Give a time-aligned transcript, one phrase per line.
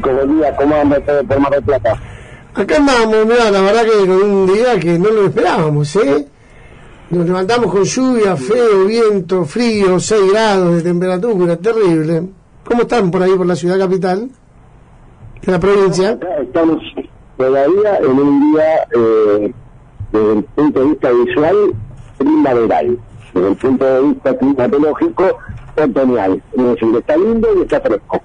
[0.00, 2.00] Buen día, ¿cómo anda todo por Mar del Plata?
[2.54, 6.26] Acá andamos, mira, la verdad que con un día que no lo esperábamos, ¿eh?
[7.10, 12.28] Nos levantamos con lluvia, feo, viento, frío, 6 grados de temperatura, terrible.
[12.64, 14.28] ¿Cómo están por ahí, por la ciudad capital?
[15.42, 16.18] De la provincia.
[16.40, 16.82] Estamos
[17.36, 19.52] todavía en un día, eh,
[20.12, 21.56] desde el punto de vista visual,
[22.18, 22.98] primaveral.
[23.34, 25.38] Desde el punto de vista climatológico,
[25.76, 26.42] otoñal.
[26.56, 28.22] Es decir, está lindo y está fresco.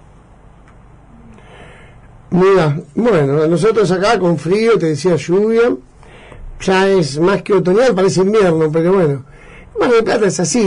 [2.33, 5.75] Mira, bueno, nosotros acá con frío, te decía lluvia,
[6.59, 9.23] ya es más que otoñal, parece invierno, pero bueno,
[9.79, 10.63] Mar del Plata es así,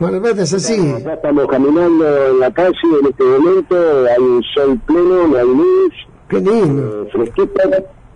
[0.00, 0.92] Mar del Plata es así.
[0.92, 2.72] Acá estamos caminando en la calle
[3.02, 3.76] en este momento,
[4.06, 5.94] hay un sol pleno, no hay luz,
[6.30, 7.02] Qué lindo.
[7.06, 7.60] eh, fresquito,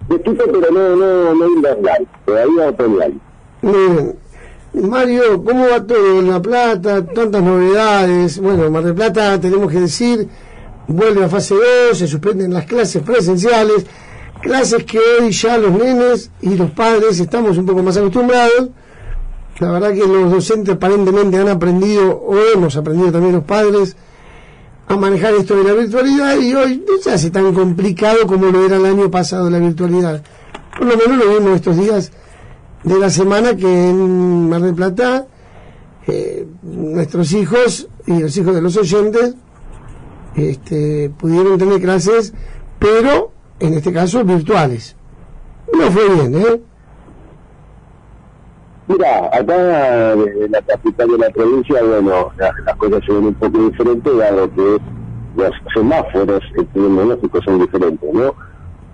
[0.08, 3.12] fresquito pero no, no, no invernal, todavía otoñal.
[3.60, 4.16] Bien.
[4.72, 7.04] Mario, ¿cómo va todo en La Plata?
[7.06, 8.40] Tantas novedades.
[8.40, 10.28] Bueno, Mar del Plata, tenemos que decir,
[10.88, 11.54] vuelve a fase
[11.88, 13.86] 2, se suspenden las clases presenciales,
[14.42, 18.70] clases que hoy ya los nenes y los padres estamos un poco más acostumbrados.
[19.60, 23.96] La verdad que los docentes aparentemente han aprendido, o hemos aprendido también los padres,
[24.86, 28.66] a manejar esto de la virtualidad y hoy no se hace tan complicado como lo
[28.66, 30.22] era el año pasado la virtualidad.
[30.76, 32.12] Por lo menos lo vimos estos días
[32.82, 35.26] de la semana que en Mar del Plata
[36.06, 39.34] eh, nuestros hijos y los hijos de los oyentes
[40.36, 42.34] este, pudieron tener clases,
[42.78, 44.96] pero en este caso virtuales.
[45.72, 46.60] No fue bien, ¿eh?
[48.86, 53.34] Mira, acá desde la capital de la provincia, bueno, la- las cosas se ven un
[53.34, 54.78] poco diferentes, dado que
[55.36, 58.34] los semáforos epidemiológicos son diferentes, ¿no?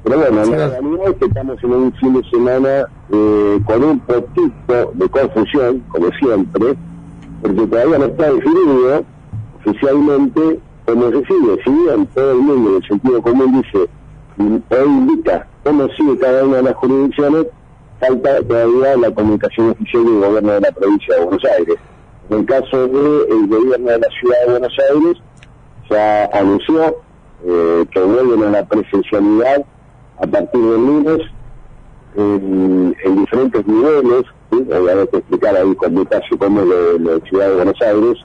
[0.05, 0.51] Pero bueno, Sí.
[0.53, 5.09] la realidad es que estamos en un fin de semana eh, con un poquito de
[5.09, 6.77] confusión, como siempre,
[7.43, 9.03] porque todavía no está definido
[9.67, 11.57] oficialmente cómo se sigue.
[11.65, 13.89] Si todo el mundo, en el sentido común, dice,
[14.39, 17.47] o indica cómo sigue cada una de las jurisdicciones,
[18.01, 21.77] falta todavía la comunicación oficial del gobierno de la provincia de Buenos Aires.
[22.31, 25.23] En el caso del gobierno de la ciudad de Buenos Aires,
[25.91, 26.97] ya anunció
[27.47, 29.65] eh, que vuelven a la presencialidad
[30.23, 31.21] a partir del lunes
[32.17, 34.57] en, en diferentes niveles, ¿sí?
[34.73, 38.25] obviamente explicar ahí con detalle cómo es la ciudad de Buenos Aires,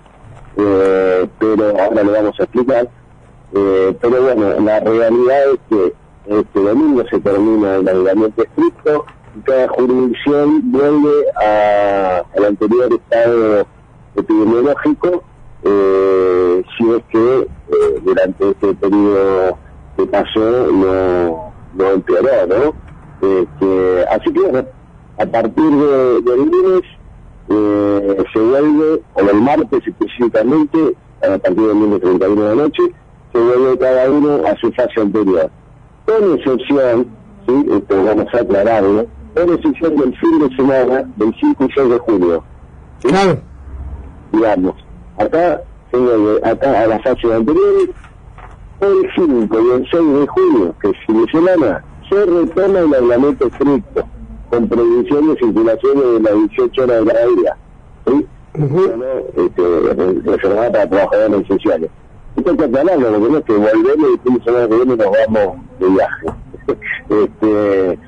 [0.58, 2.88] eh, pero ahora lo vamos a explicar.
[3.54, 5.94] Eh, pero bueno, la realidad es que
[6.28, 9.06] este domingo se termina el aislamiento estricto
[9.38, 11.26] y cada jurisdicción vuelve
[12.36, 13.68] al anterior estado
[14.16, 15.24] epidemiológico
[15.64, 19.58] eh, si es que eh, durante este periodo
[19.98, 22.74] que pasó no, no empeoró, ¿no?
[23.28, 24.68] Este, así que bueno,
[25.18, 26.82] a partir de, del lunes
[27.50, 32.84] eh, se vuelve, o del martes específicamente, a partir del lunes 31 de la noche,
[33.34, 35.50] se vuelve cada uno a su fase anterior.
[36.06, 37.08] Con excepción,
[37.48, 37.66] ¿sí?
[37.72, 39.06] Esto vamos a aclararlo,
[39.36, 42.44] con excepción del fin de semana del 5 y 6 de julio.
[43.00, 43.08] ¿sí?
[43.10, 43.38] Claro.
[44.32, 44.76] digamos,
[45.18, 45.62] acá
[45.92, 47.90] se vuelve acá a la fase anterior,
[48.82, 52.94] el 5 y el 6 de julio, que es fin de semana, se retoma el
[52.94, 54.08] aislamiento estricto,
[54.50, 57.58] con prohibición de circulación de las 18 horas de la día,
[58.08, 58.28] ¿sí?
[59.36, 59.64] Este,
[60.24, 61.90] reservada para trabajadores esenciales.
[62.38, 64.96] Esto hay que aclararlo, porque no es que volvemos y fin de semana que viene
[64.96, 66.28] nos vamos de viaje.
[67.10, 68.00] este,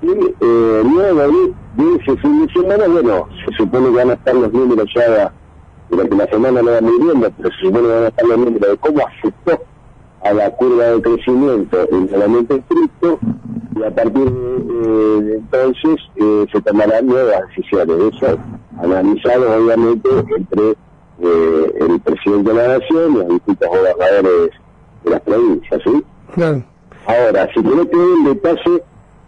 [0.00, 0.06] y
[0.40, 4.34] eh, luego de, de ese fin de semana, bueno, se supone que van a estar
[4.34, 5.32] los números ya,
[5.90, 8.70] durante la semana no van viendo, pero se supone que van a estar los números
[8.70, 9.64] de cómo afectó
[10.22, 13.18] a la curva de crecimiento el aislamiento estricto
[13.76, 18.14] y a partir de, eh, de entonces eh, se tomarán nuevas decisiones.
[18.14, 18.38] Eso
[18.82, 20.70] analizado obviamente entre
[21.20, 24.50] eh, el presidente de la nación y los distintos gobernadores
[25.04, 25.80] de las provincias.
[25.84, 26.04] ¿sí?
[26.34, 26.64] Claro.
[27.06, 28.82] Ahora, si te doy el detalle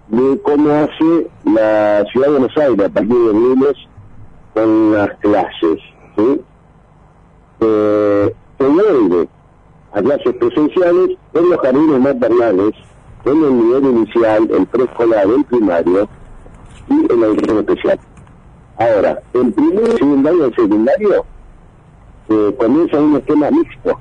[0.08, 3.74] de cómo hace la ciudad de Buenos Aires a partir del lunes
[4.54, 5.78] con las clases.
[6.16, 6.40] ¿sí?
[7.60, 8.34] Eh,
[9.92, 12.72] a clases presenciales en los jardines maternales,
[13.24, 16.08] en el nivel inicial, el preescolar, el primario
[16.88, 18.00] y en la educación especial.
[18.78, 21.24] Ahora, en primer, secundario y secundario
[22.28, 23.98] eh, comienza un esquema mixto,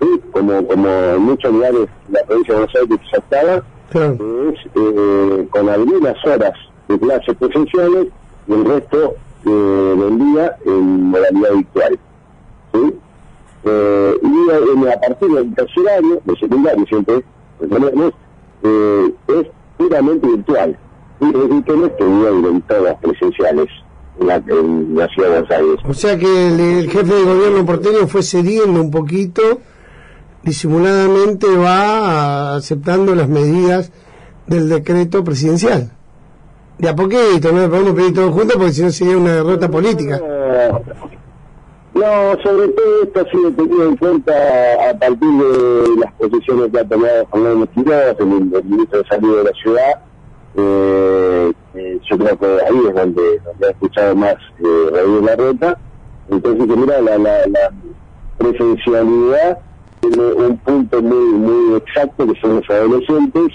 [0.00, 0.20] ¿sí?
[0.32, 3.62] como, como en muchos lugares la provincia de Buenos Aires ya estaba,
[3.92, 6.52] es eh, con algunas horas
[6.88, 8.06] de clases presenciales
[8.46, 9.14] y el resto
[9.46, 11.98] eh, del día en modalidad virtual.
[12.72, 12.94] ¿sí?
[13.64, 17.24] Eh, y a, partir del tercer año, de secundario siempre,
[17.60, 18.12] recordemos,
[18.62, 19.46] eh, es
[19.76, 20.78] puramente virtual.
[21.20, 23.68] Y es decir, que no es que vuelven todas presenciales
[24.20, 25.80] en la, en la ciudad de Buenos Aires.
[25.88, 29.60] O sea que el, el jefe de gobierno porteño fue cediendo un poquito
[30.42, 33.92] disimuladamente va aceptando las medidas
[34.46, 35.92] del decreto presidencial.
[36.78, 39.70] De a poquito, no le podemos pedir todo juntos porque si no sería una derrota
[39.70, 40.20] política.
[42.00, 44.32] No, sobre todo esto ha sido tenido en cuenta
[44.88, 49.36] a partir de las posiciones que ha tomado Fernando Quiroz, el, el ministro de Salud
[49.36, 50.02] de la ciudad.
[50.56, 55.78] Eh, eh, yo creo que ahí es donde, donde ha escuchado más eh, la Reta.
[56.30, 57.70] Entonces, mira, la, la, la
[58.38, 59.58] presencialidad
[60.00, 63.52] tiene un punto muy muy exacto que son los adolescentes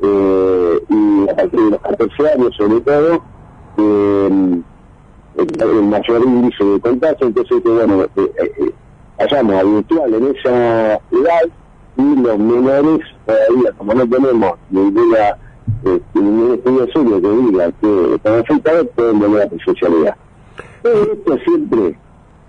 [0.00, 3.22] eh, y a partir de los 14 años sobre todo
[3.76, 4.62] eh,
[5.36, 8.72] el, mayor índice de contagio entonces bueno eh, eh,
[9.18, 11.48] hayamos habitual en esa edad
[11.96, 15.36] y los menores todavía como no tenemos ninguna
[15.84, 20.16] eh, ningún estudio serio que diga que están afectados pueden volver a presencialidad
[20.82, 21.96] pero esto siempre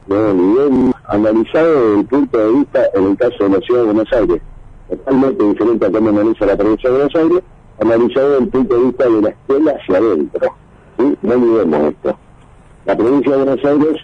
[0.07, 0.33] ¿no?
[0.33, 4.13] bien analizado desde el punto de vista, en el caso de la ciudad de Buenos
[4.13, 4.41] Aires,
[4.89, 7.43] totalmente diferente a cómo analiza la provincia de Buenos Aires,
[7.79, 10.55] analizado desde el punto de vista de la escuela hacia adentro.
[10.97, 11.17] ¿sí?
[11.21, 12.17] No olvidemos esto.
[12.85, 14.01] La provincia de Buenos Aires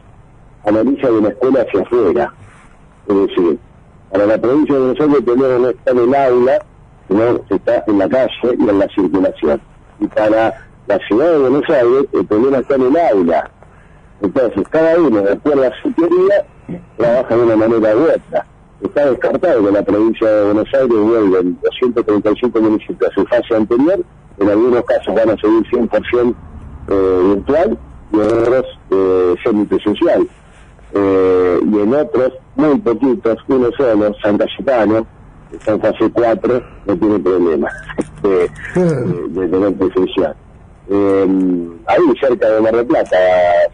[0.66, 2.34] analiza de la escuela hacia afuera.
[3.08, 3.60] Es decir,
[4.12, 6.66] para la provincia de Buenos Aires tenemos no está en el aula,
[7.08, 9.62] sino está en la calle y en la circulación.
[10.00, 10.54] Y para
[10.88, 13.52] la ciudad de Buenos Aires el problema está en el aula,
[14.22, 16.46] entonces, cada uno, de acuerdo a su teoría,
[16.98, 18.46] trabaja de una manera u otra.
[18.82, 23.56] Está descartado que la provincia de Buenos Aires vuelva en 235 municipios a su fase
[23.56, 24.04] anterior,
[24.40, 26.36] en algunos casos van a seguir 100%
[26.90, 27.78] eh, virtual
[28.12, 30.28] y en otros eh, semipresencial.
[30.94, 35.06] Eh, y en otros, muy poquitos, uno solo, San Cayetano,
[35.52, 37.70] está en fase 4, no tiene problema
[38.24, 38.50] de,
[39.30, 40.36] de tener presencial
[40.90, 43.18] eh, ahí cerca de Mar del Plata,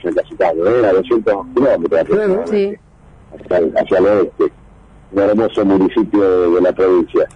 [0.02, 0.22] cerca
[0.54, 0.86] de ¿eh?
[0.86, 2.02] a 200 kilómetros
[3.76, 4.52] hacia, el oeste,
[5.12, 7.28] un hermoso municipio de, la provincia.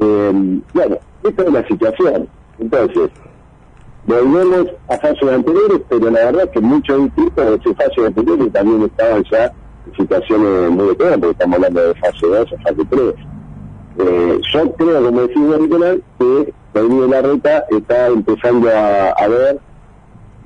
[0.00, 2.28] Eh, bueno, esta es la situación.
[2.58, 3.10] Entonces,
[4.08, 8.52] volvemos a fases anteriores, pero la verdad es que muchos distritos de esas fases anteriores
[8.52, 12.84] también estaban ya en situaciones muy extremas, porque estamos hablando de fase 2 o fase
[12.90, 13.14] 3.
[14.00, 19.60] Eh, yo creo, como decía Nicolás, que de la Reta está empezando a, ver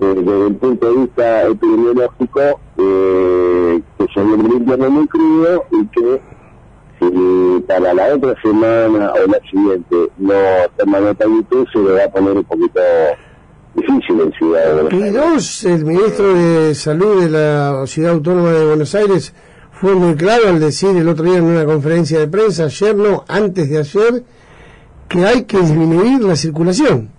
[0.00, 2.40] eh, desde el punto de vista epidemiológico
[2.78, 6.20] eh, que se viene un invierno muy crudo y que
[6.98, 10.34] si para la otra semana o la siguiente no
[10.78, 12.80] toma nota YouTube se le va a poner un poquito
[13.74, 15.64] difícil en Ciudad de Buenos Aires.
[15.64, 19.34] el ministro de Salud de la Ciudad Autónoma de Buenos Aires
[19.72, 23.24] fue muy claro al decir el otro día en una conferencia de prensa, ayer no,
[23.26, 24.24] antes de ayer,
[25.08, 27.10] que hay que disminuir la circulación.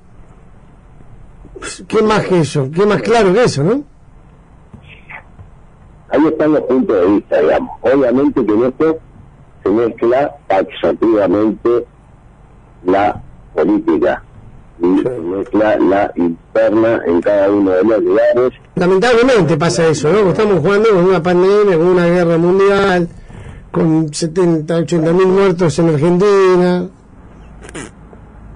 [1.87, 2.69] ¿Qué más que eso?
[2.73, 3.83] ¿Qué más claro que eso, no?
[6.09, 7.71] Ahí están los puntos de vista, digamos.
[7.81, 8.99] Obviamente que en esto
[9.63, 11.85] se mezcla taxativamente
[12.85, 13.21] la
[13.55, 14.23] política
[14.79, 18.53] y se mezcla la interna en cada uno de los lugares.
[18.75, 20.29] Lamentablemente pasa eso, ¿no?
[20.29, 23.07] Estamos jugando con una pandemia, con una guerra mundial,
[23.71, 26.89] con 70, 80 mil muertos en Argentina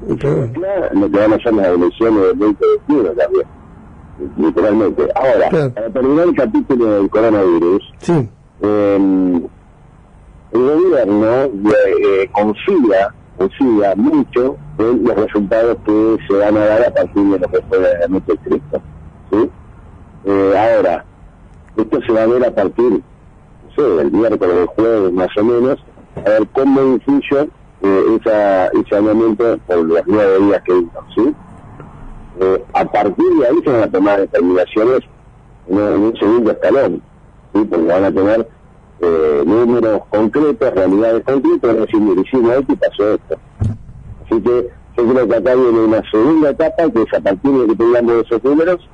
[0.08, 3.48] lo que van a ser las elecciones del 2021 también,
[4.38, 5.08] literalmente.
[5.16, 7.94] Ahora, para terminar el capítulo del coronavirus,
[8.62, 9.00] eh,
[10.52, 16.94] el gobierno eh, confía, confía mucho en los resultados que se van a dar a
[16.94, 18.82] partir de lo que fue el estricto.
[19.32, 19.50] ¿sí?
[20.26, 21.06] Eh, ahora,
[21.78, 25.44] esto se va a ver a partir, no sé, del miércoles, del jueves más o
[25.44, 25.78] menos,
[26.16, 27.50] a ver cómo influye
[27.82, 31.36] eh, esa, ese aumento por los nueve días que hizo, ¿sí?
[32.40, 35.00] Eh, a partir de ahí se van a tomar determinaciones
[35.68, 37.02] en, un segundo escalón,
[37.54, 37.64] ¿sí?
[37.70, 38.48] Porque van a tener
[39.00, 43.40] eh, números concretos, realidades concretas, a decir, mire, hicimos esto y pasó esto.
[44.26, 47.68] Así que yo creo que acá viene una segunda etapa, que es a partir de
[47.68, 48.90] que tengamos esos números,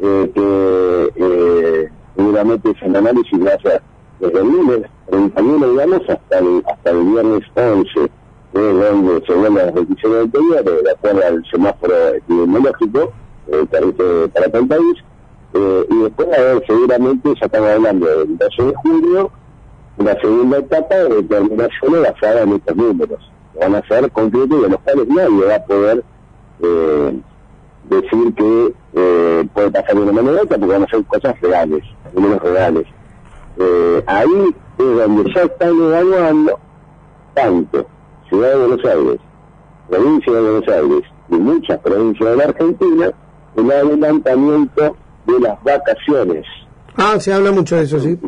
[0.00, 3.82] eh, que eh, seguramente es un análisis gracias
[4.20, 8.10] desde el lunes 31, digamos, hasta el, hasta el viernes 11, es
[8.52, 13.12] donde se vuelven las decisiones anteriores, de acuerdo al semáforo epidemiológico
[13.48, 13.66] eh,
[14.32, 15.04] para todo el país,
[15.54, 19.30] eh, y después, a ver, seguramente ya estamos hablando del 12 de julio,
[19.98, 23.30] una segunda etapa de determinaciones basada en estos números.
[23.60, 26.04] Van a ser concretos y de los cuales nadie va a poder
[26.62, 27.20] eh,
[27.90, 31.84] decir que eh, puede pasar una manera u otra, porque van a ser cosas reales,
[32.14, 32.86] números reales.
[33.58, 36.58] Eh, ahí es donde ya están evaluando
[37.34, 37.86] tanto
[38.28, 39.20] Ciudad de Buenos Aires,
[39.90, 43.12] provincia de Buenos Aires y muchas provincias de la Argentina
[43.56, 46.44] el adelantamiento de las vacaciones.
[46.96, 48.18] Ah, se habla mucho de eso, sí.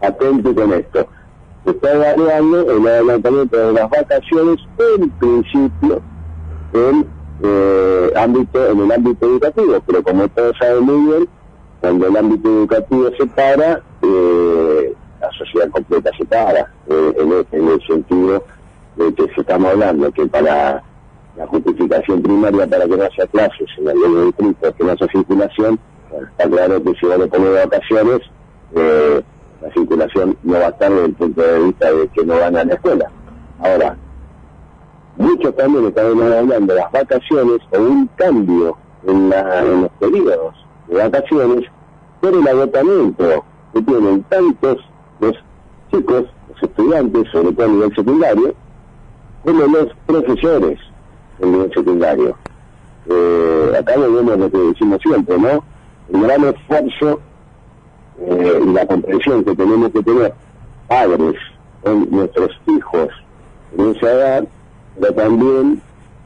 [0.00, 1.06] Atento con esto.
[1.64, 4.58] se está evaluando el adelantamiento de las vacaciones
[4.96, 6.02] en principio
[6.72, 7.06] en
[7.42, 11.28] eh, ámbito en el ámbito educativo pero como todos saben muy bien
[11.80, 17.86] cuando el ámbito educativo se para eh, la sociedad completa se para eh, en, el
[17.86, 18.44] sentido
[18.96, 20.82] de que si estamos hablando que para
[21.86, 25.78] la justificación primaria para que no haya clases en de distrito, que no haya circulación,
[26.30, 28.20] está claro que si van a poner vacaciones,
[28.74, 29.22] eh,
[29.62, 32.56] la circulación no va a estar desde el punto de vista de que no van
[32.56, 33.10] a la escuela.
[33.60, 33.96] Ahora,
[35.16, 40.54] muchos también están hablando de las vacaciones o un cambio en, en los periodos
[40.88, 41.64] de vacaciones
[42.20, 44.78] por el agotamiento que tienen tantos
[45.20, 45.34] los
[45.90, 48.54] chicos, los estudiantes, sobre todo a nivel secundario,
[49.44, 50.78] como los profesores
[51.40, 52.36] en nivel secundario.
[53.08, 55.64] Eh, acá vemos lo que decimos siempre, ¿no?
[56.12, 57.20] El gran esfuerzo
[58.20, 60.34] eh, y la comprensión que tenemos que tener
[60.88, 61.34] padres
[61.82, 63.08] con nuestros hijos
[63.76, 64.44] en esa edad,
[65.00, 65.82] pero también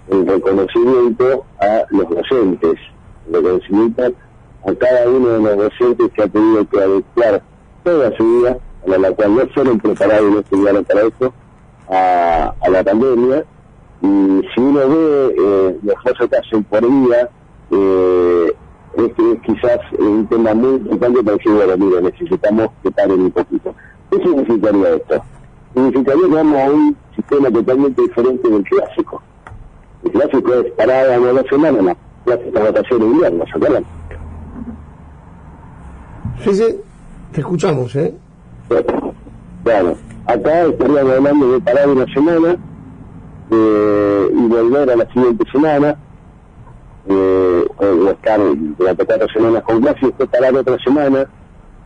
[0.08, 2.78] el reconocimiento a los docentes,
[3.28, 4.12] el reconocimiento
[4.64, 7.42] a cada uno de los docentes que ha tenido que adecuar
[7.82, 11.32] toda su vida, a la cual no fueron preparados y no estudiaron para esto,
[11.88, 13.44] a, la pandemia.
[14.02, 17.28] Y si uno ve eh, los casos que hacen por día,
[17.70, 18.52] eh,
[18.96, 23.74] es, quizás un tema muy importante para decir, bueno, mira, necesitamos que paren un poquito.
[24.10, 25.22] ¿Qué significaría esto?
[25.74, 29.22] Significaría que vamos a un sistema totalmente diferente del clásico.
[30.04, 33.84] El clásico es parada una la semana, la clásica votación de invierno, ¿se acuerdan?
[36.42, 36.80] Sí, sí,
[37.30, 38.14] te escuchamos, ¿eh?
[39.62, 39.94] Bueno,
[40.26, 42.56] acá estaríamos hablando de parar una semana
[43.52, 45.96] eh, y volver a la siguiente semana,
[47.08, 48.40] eh, o estar
[48.78, 51.26] durante cuatro semanas con clase y después parar otra semana.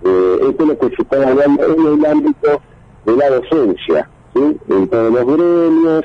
[0.04, 2.60] Eh, esto es lo que se está hablando en el ámbito
[3.06, 4.58] de la docencia, ¿sí?
[4.68, 6.04] en todos los gremios,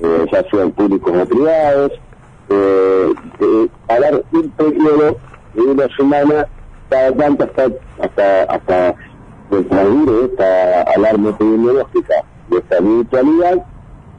[0.00, 1.92] eh, ya sean públicos o privados,
[2.50, 3.14] eh,
[3.86, 5.16] parar un periodo
[5.54, 6.46] de una semana
[6.88, 7.70] cada tanto hasta,
[8.02, 8.94] hasta, hasta
[9.50, 12.14] transcurrir esta alarma epidemiológica
[12.48, 13.64] de esta virtualidad,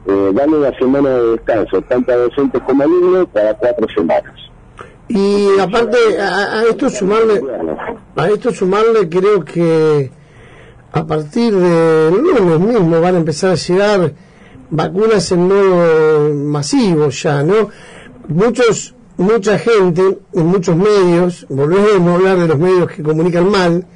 [0.06, 4.34] eh, dando una semana de descanso, tanto a docentes como alumnos, cada cuatro semanas.
[5.08, 7.42] Y aparte, a, esto sumarle,
[8.14, 10.10] a esto sumarle creo que
[10.92, 14.12] a partir de lunes mismo van a empezar a llegar
[14.70, 17.70] vacunas en modo masivo ya, ¿no?
[18.28, 23.86] Muchos mucha gente en muchos medios, volvemos a hablar de los medios que comunican mal,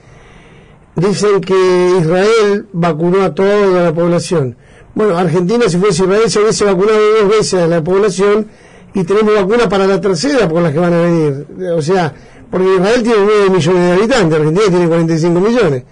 [0.97, 4.57] dicen que Israel vacunó a toda la población.
[4.95, 8.47] Bueno, Argentina, si fuese Israel, se hubiese vacunado dos veces a la población
[8.95, 11.47] y tenemos vacunas para la tercera por las que van a venir.
[11.77, 12.15] O sea,
[12.51, 15.83] porque Israel tiene 9 millones de habitantes, Argentina tiene 45 millones.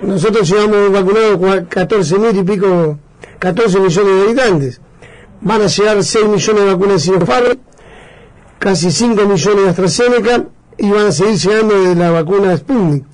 [0.00, 2.98] Nosotros llevamos vacunados 14 mil y pico,
[3.38, 4.80] 14 millones de habitantes.
[5.40, 7.58] Van a llegar 6 millones de vacunas Sinopharm
[8.58, 10.44] casi 5 millones de AstraZeneca
[10.76, 13.04] y van a seguir llegando de la vacuna Sputnik.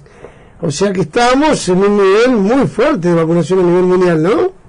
[0.61, 4.63] O sea que estamos en un nivel muy fuerte de vacunación a nivel mundial, ¿no?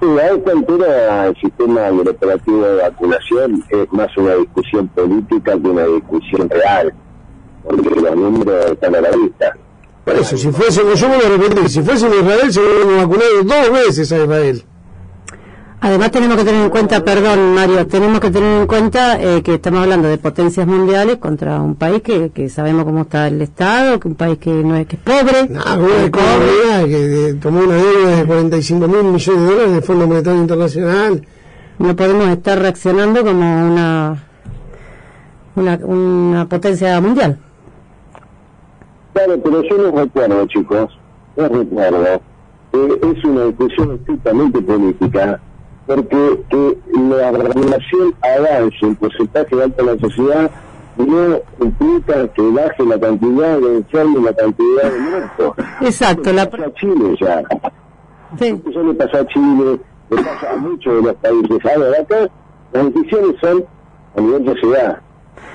[0.00, 5.68] Sí, a esta altura el sistema operativo de vacunación es más una discusión política que
[5.68, 6.92] una discusión real,
[7.64, 9.56] porque los números están a la vista.
[10.04, 13.42] Por eso, si fuese, yo voy a repetir, si fuese en Israel se hubiera vacunado
[13.42, 14.64] dos veces a Israel.
[15.80, 19.54] Además tenemos que tener en cuenta, perdón Mario, tenemos que tener en cuenta eh, que
[19.54, 24.00] estamos hablando de potencias mundiales contra un país que, que sabemos cómo está el Estado,
[24.00, 25.48] que un país que no es que es pobre.
[25.48, 30.06] No, es pobre, que tomó una deuda de 45 mil millones de dólares del Fondo
[30.06, 31.26] Monetario Internacional.
[31.78, 34.24] No podemos estar reaccionando como una,
[35.56, 37.38] una, una potencia mundial.
[39.12, 40.98] Claro, pero yo no recuerdo, chicos,
[41.36, 42.20] no recuerdo.
[42.72, 45.40] Eh, es una discusión estrictamente política
[45.86, 50.50] porque que la regulación avance en porcentaje alto en la sociedad
[50.96, 55.52] no implica que baje la cantidad de enfermos y la cantidad de muertos.
[55.82, 56.32] Exacto.
[56.32, 56.50] La...
[56.50, 57.42] pasa a Chile ya.
[58.38, 58.62] Sí.
[58.68, 61.58] Eso le pasa a Chile, le pasa a muchos de los países.
[61.64, 62.30] Ahora, acá
[62.72, 63.64] las decisiones son
[64.16, 64.98] a nivel sociedad.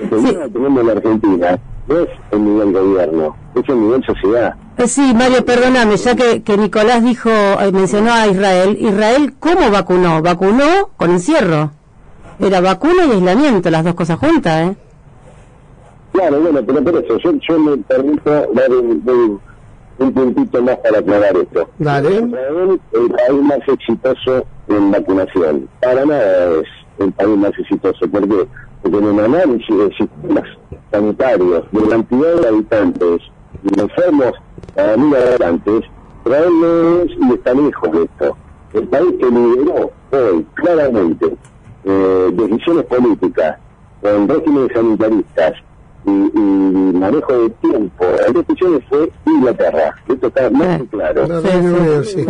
[0.00, 1.58] El problema que tenemos en la Argentina
[1.88, 4.56] no es el nivel gobierno, es el nivel sociedad.
[4.78, 9.70] Eh, sí, Mario, perdóname, ya que, que Nicolás dijo, eh, mencionó a Israel, Israel, ¿cómo
[9.70, 10.22] vacunó?
[10.22, 11.70] Vacunó con encierro.
[12.40, 14.76] Era vacuna y aislamiento, las dos cosas juntas, ¿eh?
[16.12, 19.40] Claro, bueno, pero por eso, yo, yo me permito dar un,
[19.98, 21.68] un, puntito más para aclarar esto.
[21.78, 22.10] Dale.
[22.10, 25.68] Israel es el país más exitoso en vacunación.
[25.80, 28.08] Para nada es el país más exitoso.
[28.08, 28.46] ¿Por qué?
[28.82, 30.44] Porque en un análisis de sistemas
[30.90, 33.20] sanitarios, de cantidad de habitantes
[33.62, 34.32] y enfermos
[34.76, 35.84] a mil habitantes,
[36.24, 38.36] pero él no es y está lejos de esto.
[38.72, 41.36] El país que lideró hoy claramente
[41.84, 43.58] eh, decisiones políticas
[44.00, 45.52] con regímenes sanitaristas
[46.04, 46.40] y, y
[46.94, 49.94] manejo de tiempo en decisiones fue Inglaterra.
[50.08, 51.26] Esto está más que claro.
[51.26, 52.26] No, no, no, sí.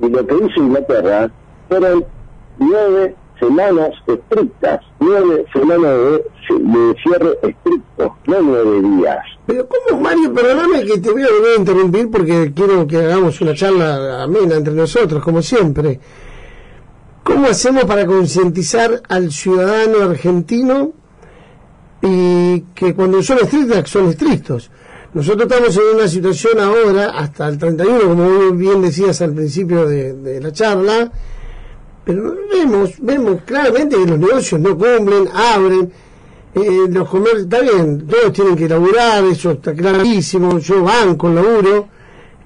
[0.00, 1.30] Y lo que hizo Inglaterra
[1.68, 2.04] fueron
[2.58, 9.18] nueve semanas estrictas, nueve semanas de, cierre estricto, no nueve días.
[9.46, 10.32] Pero ¿cómo, Mario?
[10.32, 14.56] Perdóname que te voy a volver a interrumpir porque quiero que hagamos una charla amena
[14.56, 16.00] entre nosotros, como siempre.
[17.22, 20.92] ¿Cómo hacemos para concientizar al ciudadano argentino
[22.00, 24.70] y que cuando son estrictas, son estrictos?
[25.14, 30.40] Nosotros estamos en una situación ahora, hasta el 31, como bien decías al principio de
[30.40, 31.10] la charla,
[32.08, 35.92] pero vemos, vemos claramente que los negocios no cumplen, abren,
[36.54, 41.86] eh, los comercios, está bien, todos tienen que laburar, eso está clarísimo, yo banco laburo,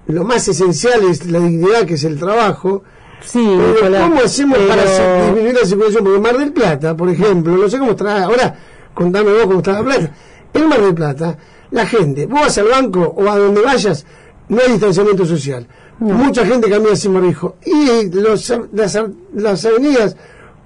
[0.09, 2.83] lo más esencial es la dignidad que es el trabajo,
[3.25, 6.05] Sí, pero Nicolás, ¿cómo hacemos pero- para disminuir la circulación?
[6.05, 8.57] Porque Mar del Plata, por ejemplo, no sé cómo está, ahora
[8.95, 10.11] contame vos cómo está la plata,
[10.55, 11.39] en Mar del Plata,
[11.71, 14.05] la gente, vos vas al banco o a donde vayas,
[14.49, 15.67] no hay distanciamiento social.
[15.99, 17.57] Mucha gente camina sin barbijo.
[17.65, 18.99] Y los, las,
[19.35, 20.17] las avenidas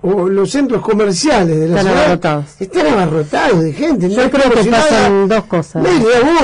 [0.03, 2.45] o los centros comerciales de la Están ciudad abarrotados.
[2.61, 4.09] están abarrotados de gente.
[4.11, 5.83] Yo hay creo que pasan dos cosas.
[5.83, 5.91] Da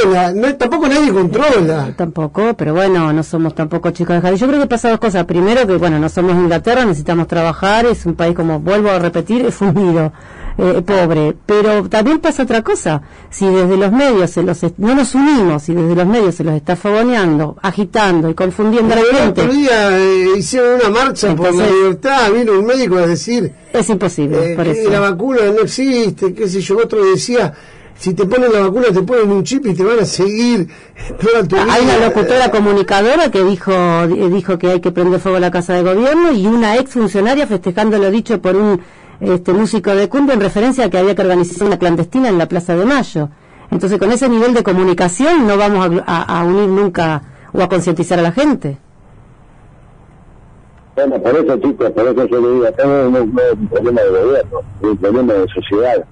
[0.05, 1.95] bola, no- tampoco nadie controla.
[1.97, 4.39] Tampoco, pero bueno, no somos tampoco chicos de jardín.
[4.39, 5.25] Yo creo que pasa dos cosas.
[5.27, 9.47] Primero, que bueno, no somos Inglaterra, necesitamos trabajar, es un país, como vuelvo a repetir,
[9.47, 10.13] es fundido,
[10.59, 11.35] eh, pobre.
[11.47, 13.03] Pero también pasa otra cosa.
[13.31, 16.55] Si desde los medios se los no nos unimos, si desde los medios se los
[16.55, 21.35] está fogoneando, agitando y confundiendo a la El gente, otro día eh, hicieron una marcha
[21.35, 24.53] por la libertad, vino un médico a decir es imposible.
[24.53, 24.91] eh, por que eso.
[24.91, 27.53] la vacuna no existe, qué sé yo, otro decía,
[27.99, 30.69] si te ponen la vacuna te ponen un chip y te van a seguir
[31.21, 31.73] toda tu vida.
[31.73, 35.51] Hay una locutora comunicadora que dijo eh, dijo que hay que prender fuego a la
[35.51, 38.81] casa de gobierno y una ex funcionaria festejando lo dicho por un
[39.23, 42.47] este, músico de cumbia en referencia a que había que organizar una clandestina en la
[42.49, 43.29] Plaza de Mayo.
[43.71, 47.69] Entonces, con ese nivel de comunicación no vamos a, a- a unir nunca o a
[47.69, 48.79] concientizar a la gente.
[50.95, 53.69] Bueno, por eso, chicos, por eso yo le digo, acá no, no- no es un
[53.69, 56.05] problema de gobierno, es un problema de sociedad.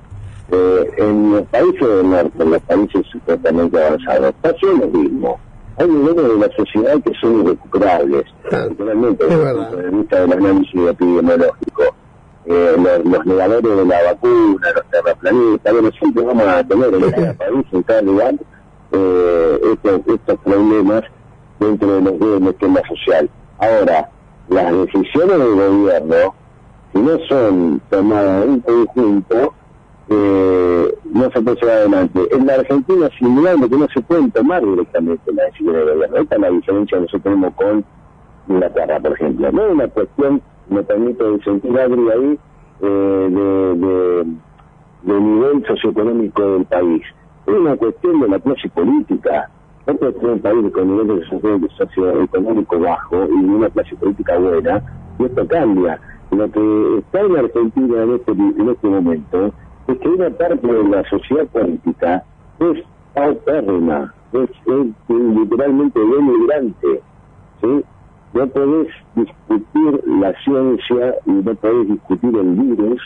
[0.53, 5.39] Eh, en los países del norte, en los países supuestamente avanzados, pasa lo mismo.
[5.77, 10.21] Hay niveles de la sociedad que son irrecuperables, naturalmente, Es desde el punto de vista
[10.21, 11.83] del análisis epidemiológico.
[12.47, 17.11] Eh, los, los negadores de la vacuna, los terraplanistas, bueno, siempre vamos a tener en
[17.11, 18.35] cada país, en cada lugar,
[18.93, 21.03] eh, estos, estos problemas
[21.59, 23.31] dentro de esquema social.
[23.59, 24.09] Ahora,
[24.49, 26.35] las decisiones del gobierno,
[26.93, 29.55] si no son tomadas en conjunto,
[30.09, 32.21] eh, no se puede llevar adelante.
[32.33, 36.17] En la Argentina es indudable que no se pueden tomar directamente las decisiones del gobierno.
[36.17, 37.85] Esta es la diferencia que nosotros tenemos con
[38.49, 39.53] Inglaterra, por ejemplo.
[39.53, 42.39] No es una cuestión, me permito sentir Adri ahí,
[42.83, 47.03] eh, de, nivel socioeconómico del país.
[47.47, 49.51] Es una cuestión de la clase política.
[49.87, 54.83] No puede tener un país con niveles socio- socioeconómico bajo y una clase política buena,
[55.19, 56.01] y esto cambia.
[56.31, 59.53] Lo que está en Argentina en este, en este momento
[59.89, 62.23] es que una parte de la sociedad política
[62.61, 67.03] es paupérrima, es, es literalmente denigrante.
[67.61, 67.85] ¿sí?
[68.33, 73.01] No podés discutir la ciencia y no podés discutir el virus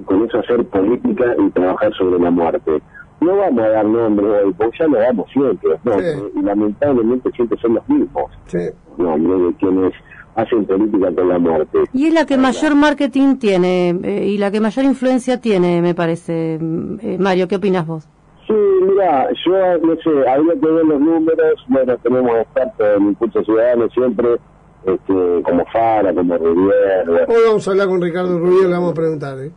[0.00, 2.80] y con eso hacer política y trabajar sobre la muerte.
[3.20, 6.38] No vamos a dar nombre hoy, porque ya lo damos siempre, nombres, Sí.
[6.38, 8.58] y lamentablemente siempre son los mismos Sí.
[8.98, 9.92] nombres de quienes
[10.36, 11.78] hacen política con la muerte.
[11.92, 15.94] Y es la que mayor marketing tiene eh, y la que mayor influencia tiene, me
[15.94, 16.54] parece.
[16.54, 18.08] Eh, Mario, ¿qué opinas vos?
[18.46, 23.42] Sí, mira, yo no sé, habría que ver los números, bueno, tenemos expertos en Impulso
[23.42, 24.36] Ciudadano siempre,
[24.84, 26.72] este, como Fara, como bueno,
[27.28, 29.38] Hoy vamos a hablar con Ricardo Rubio, le vamos a preguntar.
[29.38, 29.50] ¿eh?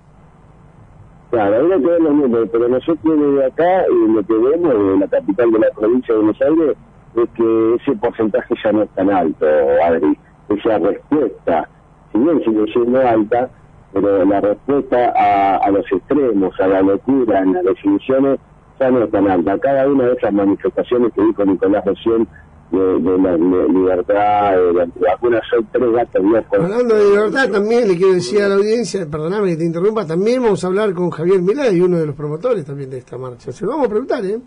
[1.31, 4.97] Claro, habría que ver los números, pero nosotros desde acá, y lo que vemos de
[4.99, 6.77] la capital de la provincia de Buenos Aires,
[7.15, 9.45] es que ese porcentaje ya no es tan alto,
[9.83, 10.17] Adri.
[10.47, 11.69] Esa respuesta,
[12.13, 13.49] si bien sigue siendo alta,
[13.91, 18.39] pero la respuesta a, a los extremos, a la locura, en las definiciones,
[18.79, 19.57] ya no es tan alta.
[19.59, 22.27] Cada una de esas manifestaciones que dijo Nicolás recién,
[22.71, 26.59] de, de la de libertad, de la antivacuna, son tres gatos viejos.
[26.59, 30.43] Hablando de libertad, también le quiero decir a la audiencia, perdóname que te interrumpa, también
[30.43, 33.51] vamos a hablar con Javier Milay, uno de los promotores también de esta marcha.
[33.51, 34.39] Se lo vamos a preguntar, ¿eh?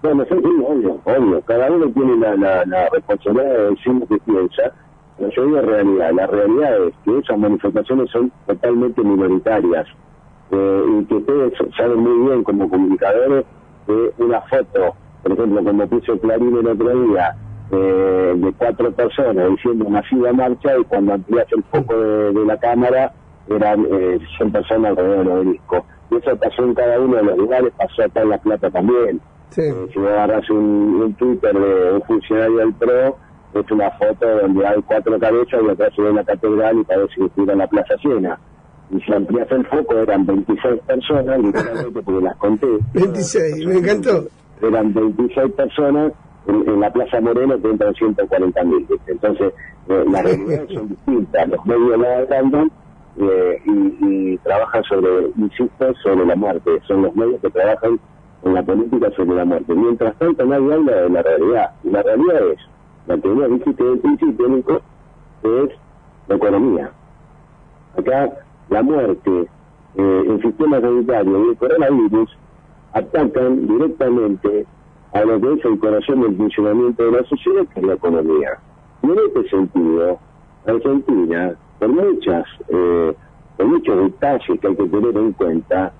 [0.00, 1.42] Bueno, sí, obvio, obvio.
[1.42, 4.72] Cada uno tiene la, la, la responsabilidad de decir lo que piensa.
[5.18, 6.10] Pero yo digo realidad.
[6.14, 9.88] La realidad es que esas manifestaciones son totalmente minoritarias.
[10.50, 13.44] Eh, y que ustedes saben muy bien como comunicadores
[13.86, 17.34] que una foto por ejemplo, como puso Clarín el otro día,
[17.70, 23.12] eh, de cuatro personas diciendo masiva marcha y cuando amplias el foco de, la cámara
[23.48, 25.84] eran eh, 100 personas alrededor del obelisco.
[26.10, 29.20] Y eso pasó en cada uno de los lugares, pasó acá en La Plata también.
[29.56, 33.16] Eh, si vos agarras un, un Twitter de un funcionario del PRO,
[33.54, 37.14] es una foto donde hay cuatro cabezas y atrás se ve la catedral y parece
[37.16, 38.38] que estuviera la plaza llena.
[38.90, 42.66] Y si amplias el foco eran 26 personas, literalmente porque las conté.
[42.94, 44.24] 26, me encantó.
[44.62, 46.12] Eran 26 personas
[46.46, 48.86] en, la Plaza Moreno que entran 140 mil.
[49.06, 49.52] Entonces,
[49.88, 51.48] eh, las realidades son distintas.
[51.48, 52.70] Los medios la agrandan
[53.18, 56.80] eh, y, y trabajan sobre, insisto, sobre la muerte.
[56.86, 58.00] Son los medios que trabajan
[58.44, 59.74] en la política sobre la muerte.
[59.74, 61.70] Mientras tanto, nadie habla de la realidad.
[61.84, 62.58] Y la realidad es
[63.08, 64.80] la teoría dijiste del principio, Nico,
[65.42, 65.70] es
[66.28, 66.90] la economía.
[67.96, 68.30] Acá
[68.70, 69.48] la muerte,
[69.96, 72.30] eh, el sistema sanitario y el coronavirus
[72.92, 74.66] atacan directamente
[75.12, 78.58] a lo que es el corazón del funcionamiento de la sociedad, que es la economía.
[79.02, 80.18] Y en este sentido,
[80.66, 83.14] Argentina, por muchas, eh,
[83.56, 85.92] por muchos detalles que hay que tener en cuenta,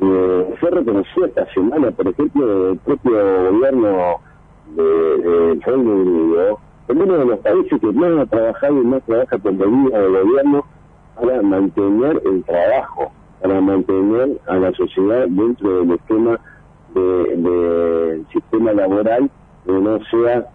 [0.00, 4.16] eh, fue reconocido esta semana, por ejemplo, el propio gobierno
[4.76, 9.38] de, Reino Unido, es uno de los países que más ha trabajado y más trabaja
[9.38, 10.64] con medida del gobierno
[11.14, 16.40] para mantener el trabajo, para mantener a la sociedad dentro del esquema
[16.94, 19.28] del sistema laboral
[19.66, 20.46] que no sea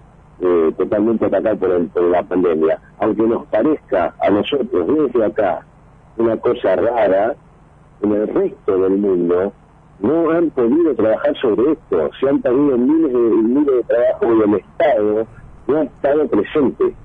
[0.41, 2.79] eh, totalmente atacado por, por la pandemia.
[2.99, 5.65] Aunque nos parezca a nosotros desde acá
[6.17, 7.35] una cosa rara,
[8.01, 9.51] en el resto del mundo
[9.99, 14.49] no han podido trabajar sobre esto, se han perdido miles de, miles de trabajos y
[14.49, 15.27] el Estado
[15.67, 16.95] no ha estado presente.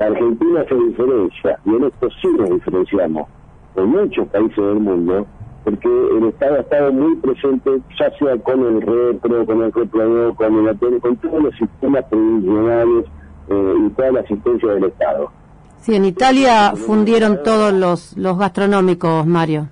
[0.00, 3.28] La Argentina se diferencia, y en esto sí nos diferenciamos
[3.74, 5.26] con muchos países del mundo,
[5.62, 10.34] porque el Estado ha estado muy presente, ya sea con el retro, con el replaneo,
[10.34, 13.04] con el con todos los sistemas previsionales
[13.50, 15.30] eh, y toda la asistencia del Estado.
[15.76, 19.68] Sí, en Italia fundieron todos los, los gastronómicos, Mario.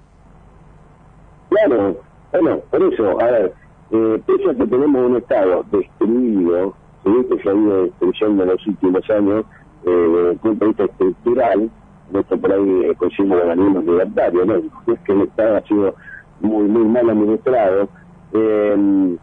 [1.49, 1.97] Claro,
[2.33, 3.55] bueno, por eso, a ver,
[3.93, 8.67] eh, pese a que tenemos un Estado destruido, que se ha ido destruyendo en los
[8.67, 9.47] últimos años,
[9.89, 11.71] eh, desde el punto de vista estructural,
[12.15, 14.55] esto por ahí eh, coincidimos con organismos libertarios, ¿no?
[14.93, 15.95] Es que el Estado ha sido
[16.41, 17.89] muy muy mal administrado.
[18.33, 19.17] Eh,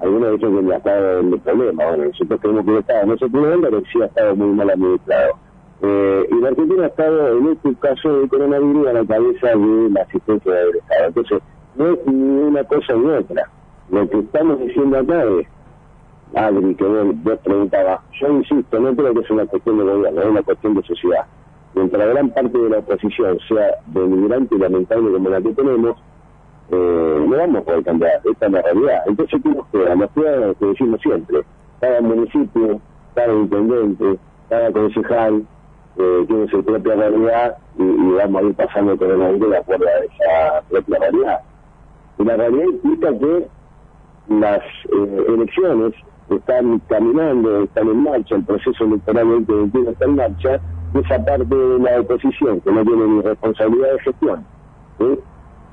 [0.00, 1.84] algunos dicen que el Estado es el problema.
[1.84, 4.70] Bueno, nosotros creemos que el Estado no se puede pero sí ha estado muy mal
[4.70, 5.34] administrado.
[5.82, 9.90] Eh, y la Argentina ha estado, en este caso del coronavirus, a la cabeza de
[9.90, 11.06] la asistencia del Estado.
[11.08, 11.42] Entonces,
[11.76, 13.50] no es ni una cosa ni otra.
[13.90, 15.46] Lo que estamos diciendo acá es,
[16.36, 20.26] Adri, que vos, preguntabas, yo insisto, no creo que sea una cuestión de gobierno, es
[20.26, 21.26] una cuestión de sociedad.
[21.74, 25.96] Mientras gran parte de la oposición sea denigrante y lamentable como la que tenemos,
[26.70, 29.02] eh, no vamos a poder cambiar, esta es la realidad.
[29.06, 29.94] Entonces, ¿qué nos queda?
[29.94, 31.44] Nos queda que decimos siempre,
[31.80, 32.80] cada municipio,
[33.14, 34.18] cada intendente,
[34.48, 35.46] cada concejal,
[35.96, 39.98] eh, tiene su propia realidad y, vamos a ir pasando con el de acuerdo a
[40.04, 41.40] esa propia realidad.
[42.18, 43.46] Y la realidad implica que
[44.28, 45.94] las eh, elecciones
[46.30, 50.60] están caminando, están en marcha, el proceso electoral que está en marcha,
[50.94, 54.46] esa parte de la oposición que no tiene ni responsabilidad de gestión,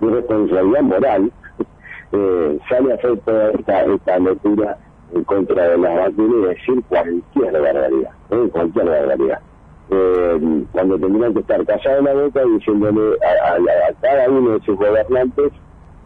[0.02, 1.32] ni responsabilidad moral,
[2.12, 4.78] eh, sale a hacer toda esta, esta lectura
[5.14, 8.12] en contra de la vacuna y decir cualquier barbaridad,
[8.52, 9.40] cualquier barbaridad.
[9.94, 15.52] Eh, cuando tendrían que estar callados la boca diciéndole a, cada uno de sus gobernantes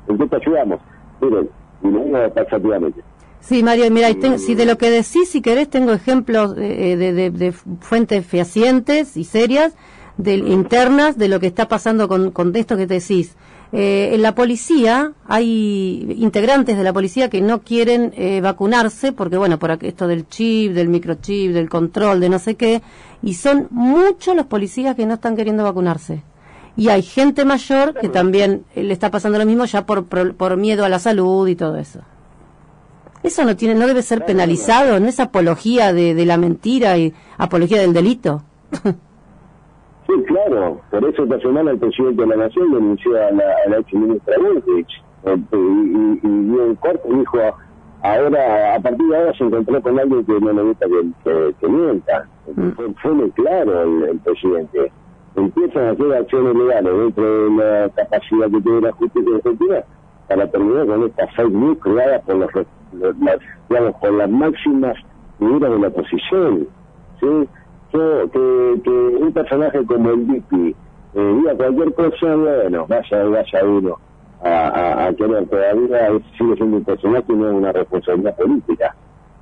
[0.08, 0.79] ¿En qué te ayudamos?
[1.21, 1.49] Miren,
[1.81, 3.01] y lo digo taxativamente.
[3.47, 7.51] Sí, Mario, mira, si de lo que decís, si querés, tengo ejemplos eh, de, de,
[7.51, 9.73] fuentes fehacientes y serias,
[10.17, 13.36] de, internas, de lo que está pasando con, con esto que te decís.
[13.71, 19.38] Eh, en la policía hay integrantes de la policía que no quieren eh, vacunarse porque,
[19.38, 22.81] bueno, por esto del chip, del microchip, del control, de no sé qué,
[23.21, 26.23] y son muchos los policías que no están queriendo vacunarse
[26.77, 30.84] y hay gente mayor que también le está pasando lo mismo ya por, por, miedo
[30.84, 32.01] a la salud y todo eso.
[33.26, 37.12] Eso no tiene, no debe ser penalizado, no es apología de, de la mentira y
[37.40, 38.44] apología del delito.
[38.84, 43.70] sí, claro, por eso esta semana el presidente de la Nación denunció a la, a
[43.70, 47.40] la ex ministra Bullrich eh, y, y, y, corte y dijo,
[48.04, 51.68] ahora, a partir de ahora se encontró con alguien que no le gusta que, que,
[51.68, 52.30] mienta.
[52.56, 52.70] Mm.
[53.02, 54.92] Fue, muy claro el presidente
[55.36, 59.84] empiezan a hacer acciones legales dentro de la capacidad que tiene la justicia argentina
[60.28, 62.50] para terminar con esta fake news creada por los,
[63.69, 64.97] digamos, por las máximas
[65.39, 66.67] figuras de la oposición.
[67.19, 67.49] ¿sí?
[68.31, 70.75] que, que un personaje como el Dipi
[71.13, 73.97] eh, diga cualquier cosa, bueno, vaya, vaya uno
[74.43, 78.95] a, a, querer todavía sigue siendo un personaje y no es una responsabilidad política.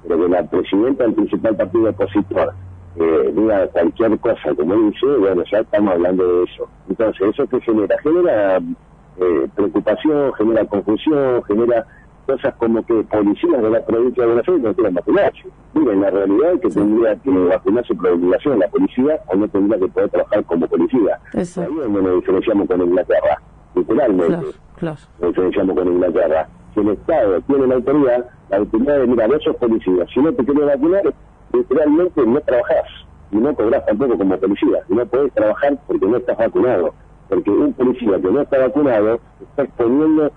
[0.04, 2.54] Pero que la presidenta del principal partido opositor
[2.96, 6.68] eh, diga cualquier cosa, como dice, bueno, ya estamos hablando de eso.
[6.90, 7.98] Entonces, ¿eso que genera?
[8.02, 11.86] Genera eh, preocupación, genera confusión, genera
[12.26, 15.44] cosas como que policías de la provincia de Buenos Aires no quieren vacunarse.
[15.74, 19.80] Miren, la realidad es que tendría que vacunarse por obligación la policía o no tendría
[19.80, 21.20] que poder trabajar como policía.
[21.34, 21.62] Eso.
[21.62, 23.42] Ahí es donde nos diferenciamos con Inglaterra,
[23.76, 24.48] literalmente.
[24.78, 26.48] Claro, Nos diferenciamos con Inglaterra.
[26.74, 30.34] Si el Estado tiene la autoridad, la autoridad de, mira, vos sos policía, si no
[30.34, 31.14] te quieres vacunar,
[31.54, 32.88] literalmente no trabajás
[33.32, 34.80] y no cobrás tampoco como policía.
[34.90, 36.94] Y no podés trabajar porque no estás vacunado.
[37.30, 40.32] Porque un policía que no está vacunado está exponiendo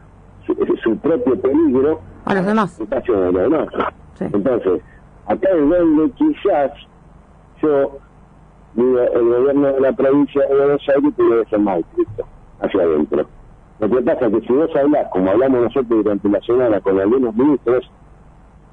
[0.46, 2.80] su, propio peligro a los demás.
[4.20, 4.82] Entonces,
[5.26, 6.72] acá es donde quizás
[7.62, 7.98] yo
[8.74, 12.26] digo, el gobierno de la provincia de Buenos Aires puede ser más estricto
[12.60, 13.26] hacia adentro.
[13.78, 16.98] Lo que pasa es que si vos hablas, como hablamos nosotros durante la semana con
[16.98, 17.90] algunos ministros,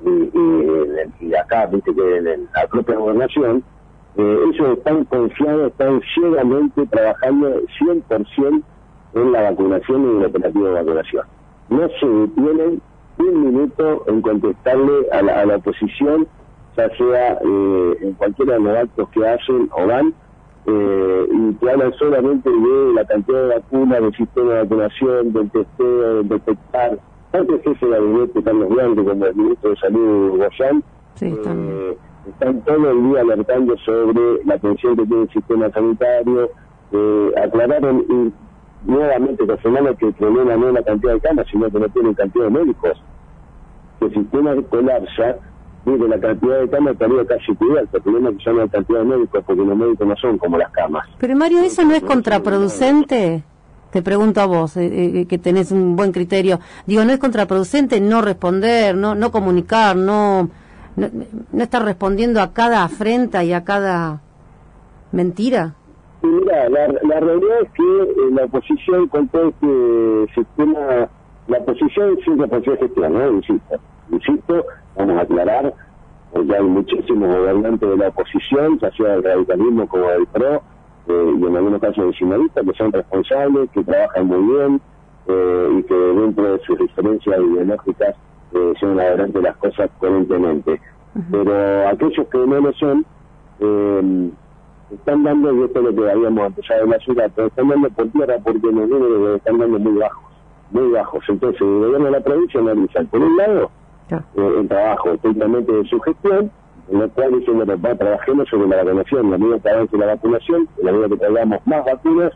[0.05, 3.63] y, y, acá, viste que en, la propia gobernación,
[4.17, 8.63] eh, ellos están confiados, están ciegamente trabajando 100%
[9.15, 11.25] en la vacunación y en el operativo de vacunación
[11.73, 12.81] no se detienen
[13.17, 16.27] un minuto en contestarle a la, a la oposición,
[16.77, 20.13] ya sea eh, en cualquiera de los actos que hacen o van,
[20.65, 25.51] eh, y que hablan solamente de la cantidad de vacunas, del sistema de vacunación, del
[25.51, 26.99] testeo, del detectar.
[27.31, 30.83] Tanto el jefe de gabinete, Carlos Blanco, como el ministro de Salud, Goyán,
[31.21, 31.97] eh,
[32.29, 36.49] están todo el día alertando sobre la atención que tiene el sistema sanitario,
[36.91, 38.33] eh, aclararon
[38.85, 42.45] nuevamente semana que problema no es la cantidad de camas, sino que no tienen cantidad
[42.45, 43.01] de médicos.
[43.99, 45.37] Que el sistema colapsa,
[45.85, 47.97] mire, la cantidad de camas estaría casi cubierta.
[47.97, 50.37] El problema es que ya no hay cantidad de médicos porque los médicos no son
[50.37, 51.07] como las camas.
[51.17, 53.43] Pero Mario, ¿eso no es contraproducente?
[53.91, 56.59] Te pregunto a vos, eh, eh, que tenés un buen criterio.
[56.87, 60.49] Digo, ¿no es contraproducente no responder, no, no comunicar, no,
[60.95, 64.21] no estar respondiendo a cada afrenta y a cada
[65.11, 65.75] mentira?
[66.27, 71.09] Mira, la, la realidad es que eh, la oposición con todo este sistema,
[71.47, 73.31] la oposición siempre de gestión, ¿no?
[73.31, 73.75] Insisto,
[74.11, 75.73] insisto, vamos a aclarar,
[76.31, 80.61] porque hay muchísimos gobernantes de la oposición, ya sea del radicalismo como del PRO,
[81.07, 84.81] eh, y en algunos casos de sinodistas, que son responsables, que trabajan muy bien,
[85.27, 88.15] eh, y que dentro de sus diferencias ideológicas
[88.53, 90.81] eh, llevan adelante las cosas coherentemente.
[91.31, 93.05] Pero aquellos que no lo son,
[93.59, 94.31] eh,
[94.93, 97.89] están dando, y esto es lo que habíamos empezado en la ciudad, pero están dando
[97.89, 100.23] por tierra porque los números están dando muy bajos,
[100.71, 101.23] muy bajos.
[101.27, 103.71] Entonces, el gobierno de la provincia analiza, por un lado,
[104.11, 106.51] eh, el trabajo estrictamente de su gestión,
[106.91, 110.05] en lo cual dicen, bueno, va, trabajemos sobre la vacunación, la medida que avance la
[110.07, 112.33] vacunación, la medida que traigamos más vacunas,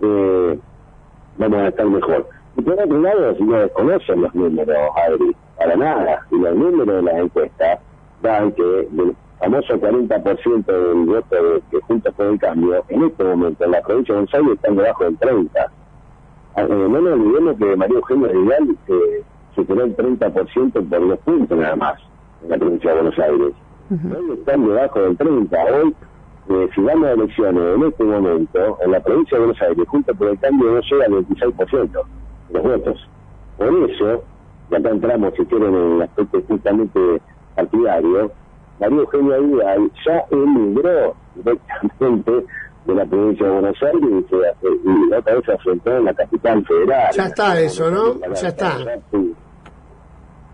[0.00, 0.58] eh,
[1.38, 2.28] vamos a estar mejor.
[2.56, 6.96] Y por otro lado, si no desconocen los números, Adri, para nada, y los números
[6.96, 7.78] de las encuestas
[8.22, 8.88] dan que
[9.42, 13.82] famoso 40% del voto de, que Juntos por el Cambio, en este momento en la
[13.82, 15.50] provincia de Buenos Aires están debajo del 30%.
[16.54, 19.22] Ah, eh, no nos olvidemos que María Eugenia Vidal eh,
[19.54, 21.98] superó el 30% por dos puntos nada más
[22.44, 23.52] en la provincia de Buenos Aires.
[23.90, 25.82] Hoy están debajo del 30%.
[25.82, 25.96] Hoy,
[26.50, 30.16] eh, si vamos a elecciones en este momento, en la provincia de Buenos Aires, Juntos
[30.16, 33.08] por el Cambio no llega al 26% de los votos.
[33.58, 34.22] Por eso,
[34.70, 37.20] ya acá entramos, si quieren, en el aspecto justamente
[37.56, 38.30] partidario,
[38.82, 42.32] María Eugenia Vidal ya emigró directamente
[42.84, 46.14] de la provincia de Buenos Aires y, se, y otra vez se afrontó en la
[46.14, 47.10] capital federal.
[47.14, 48.20] Ya está eso, ¿no?
[48.34, 48.76] Ya está.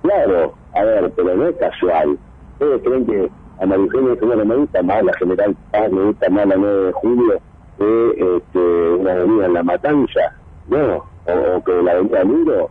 [0.03, 2.19] Claro, a ver, pero no es casual.
[2.53, 6.29] ¿Ustedes creen que a María Eugenia Vidal me gusta más la General Paz, me gusta
[6.29, 7.41] más la 9 de julio
[7.79, 10.21] que este, una avenida en La Matanza?
[10.69, 12.71] No, o, que la avenida Miro.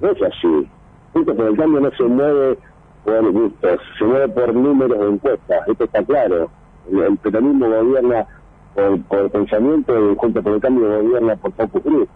[0.00, 0.68] No es así.
[1.14, 2.58] Justo por el cambio no se mueve
[3.04, 6.50] por gustos, se mueve por números de encuestas, esto está claro.
[6.90, 8.26] El, peronismo gobierna
[8.74, 12.08] por, por pensamiento y junto con el cambio gobierna por poco cruz.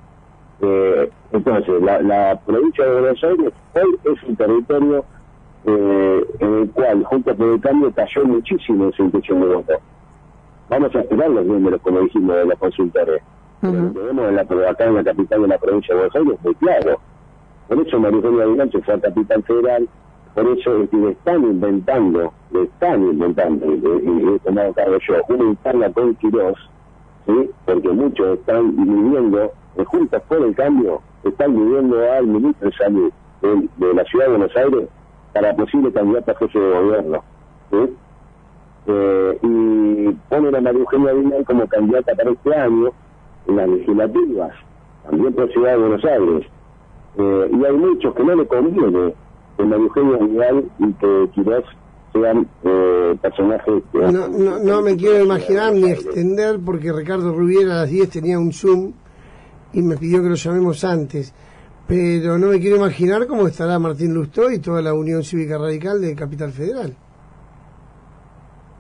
[0.61, 5.05] Eh, entonces, la, la, provincia de Buenos Aires hoy es un territorio
[5.67, 9.75] eh, en el cual, junto con el cambio, cayó muchísimo en su intención de voto.
[10.69, 13.23] Vamos a esperar los números, como dijimos, de los consultores.
[13.63, 16.39] Lo que vemos en la, acá en la capital de la provincia de Buenos Aires
[16.43, 17.01] muy claro.
[17.69, 19.89] Por eso María Eugenia fue a Capital Federal,
[20.35, 25.15] por eso es que le están inventando, le están inventando, y, he tomado cargo yo,
[25.29, 26.59] una interna con Quirós,
[27.27, 27.51] ¿sí?
[27.65, 29.53] porque muchos están viviendo,
[29.87, 34.57] juntas por el cambio, están viviendo al ministro de Salud de, la Ciudad de Buenos
[34.57, 34.89] Aires
[35.33, 37.25] para posible candidato a jefe de gobierno.
[37.71, 37.97] ¿sí?
[38.87, 42.91] Eh, y ponen a María Eugenia Vidal como candidata para este año
[43.47, 44.53] en las legislativas,
[45.05, 46.47] también por Ciudad de Buenos Aires.
[47.17, 49.15] Eh, y hay muchos que no le conviene
[49.57, 51.65] que María Eugenia Vidal y que Quirós
[52.13, 53.83] sean eh, personajes...
[53.93, 58.39] No, no, no me quiero imaginar ni extender porque Ricardo Rubiera a las 10 tenía
[58.39, 58.93] un Zoom
[59.73, 61.35] y me pidió que lo llamemos antes.
[61.87, 66.01] Pero no me quiero imaginar cómo estará Martín Lustó y toda la Unión Cívica Radical
[66.01, 66.95] de Capital Federal.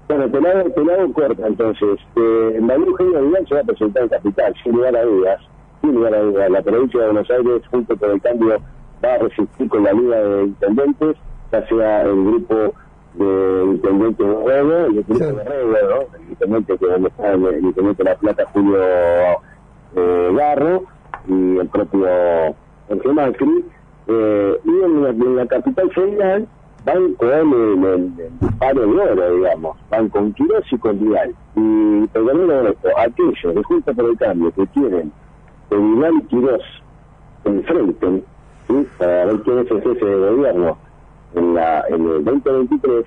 [0.09, 1.99] Bueno, te la, hago- te la hago corta entonces.
[2.17, 5.41] Eh, María Eugenia Vidal se va a presentar en Capital, sin lugar a dudas.
[5.81, 6.51] Sin lugar a dudas.
[6.51, 8.57] La provincia de Buenos Aires, junto con el cambio,
[9.05, 11.17] va a resistir con la Liga de Intendentes,
[11.53, 12.55] ya sea el grupo
[13.15, 15.21] de Intendentes de Ruego, el grupo Sí.
[15.21, 16.17] de Ruego, ¿no?
[16.19, 18.79] El Intendente que donde está el, el Intendente de La Plata, Julio
[19.97, 20.83] eh, Garro,
[21.29, 22.07] y el propio
[22.89, 23.65] Jorge Macri.
[24.07, 26.47] Eh, y en la, en la capital federal
[26.85, 31.35] van con el, el, el disparo de oro, digamos, van con Quirós y con Vidal.
[31.57, 35.11] Y perdónenme esto, aquellos de Junta por el Cambio que quieren
[35.71, 36.63] que Vidal y Quirós
[37.43, 38.25] se enfrenten,
[38.69, 38.87] ¿sí?
[38.99, 40.79] para ver quién es el jefe de gobierno
[41.35, 43.05] en, la, en el 2023,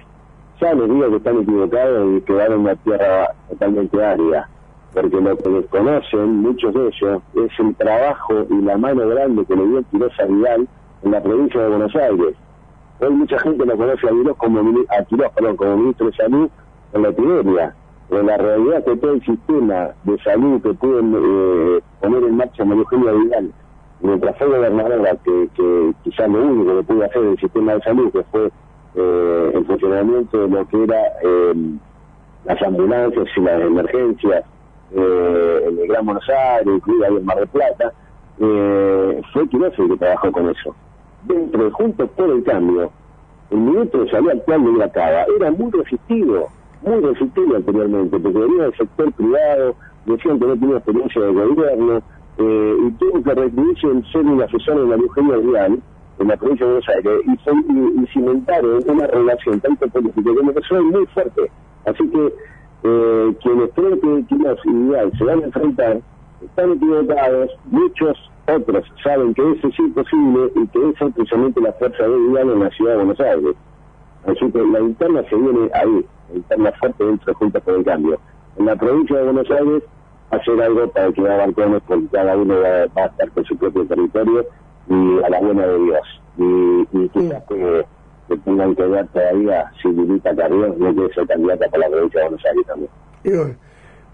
[0.60, 4.50] ya les digo que están equivocados y quedaron una tierra totalmente árida,
[4.94, 9.56] porque lo que desconocen muchos de ellos es el trabajo y la mano grande que
[9.56, 10.68] le dio Quirós a Vidal
[11.04, 12.36] en la provincia de Buenos Aires.
[13.00, 16.50] Hoy mucha gente lo conoce a Quirós como, a como ministro de salud
[16.94, 17.76] en la epidemia.
[18.10, 22.64] Pero la realidad que todo el sistema de salud que pueden eh, poner en marcha
[22.64, 23.54] María Eugenia Vidal,
[24.02, 28.12] mientras fue gobernadora, que, que quizás lo único que pudo hacer el sistema de salud,
[28.12, 28.52] que fue
[28.96, 31.54] eh, el funcionamiento de lo que era eh,
[32.46, 34.46] las ambulancias y las emergencias
[34.92, 37.94] eh, el Gran Buenos Aires, incluida ahí en Mar del Plata,
[38.40, 40.76] eh, fue Quirós el que trabajó con eso.
[41.24, 42.92] Dentro de Juntos por el Cambio,
[43.52, 46.48] el ministro de Salud actual de Gracaba era muy resistido,
[46.84, 52.02] muy resistido anteriormente, porque venía del sector privado, decían que no tenía experiencia de gobierno,
[52.38, 55.80] eh, y tuvo que recluirse en ser un asesor de María Eugenia Vidal
[56.20, 60.32] en la provincia de Buenos Aires, y, fue- y- y cimentaron una relación tanto política
[60.38, 61.52] como personal muy fuerte.
[61.86, 62.34] Así que
[62.84, 66.02] eh, quienes creen que y Vidal se van a enfrentar
[66.44, 71.74] están equivocados, muchos otros saben que eso es imposible y que esa es precisamente la
[71.74, 73.56] fuerza de Vidal en la ciudad de Buenos Aires.
[74.26, 77.84] Así que la interna se viene ahí, la interna fuerte dentro de Juntas por el
[77.86, 78.20] Cambio.
[78.58, 79.84] En la provincia de Buenos Aires,
[80.32, 83.58] hacer algo para que haga balcones, porque cada uno va, va a estar con su
[83.58, 84.46] propio territorio
[84.90, 86.22] y a la buena de Dios.
[86.38, 87.86] Y, y quizás que,
[88.28, 92.20] que tengan que ver todavía si Lilita Carrión no quiere ser candidata para la provincia
[92.20, 92.92] de Buenos Aires también.
[93.24, 93.56] Y bueno,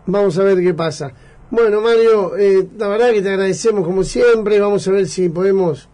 [0.05, 1.13] vamos a ver qué pasa.
[1.51, 4.59] Bueno, Mario, eh, la verdad que te agradecemos como siempre.
[4.59, 5.89] Vamos a ver si podemos